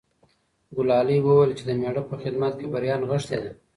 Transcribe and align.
ګلالۍ 0.75 1.19
وویل 1.21 1.51
چې 1.57 1.63
د 1.65 1.71
مېړه 1.79 2.03
په 2.09 2.15
خدمت 2.21 2.53
کې 2.59 2.67
بریا 2.73 2.95
نغښتې 3.01 3.37
ده. 3.43 3.51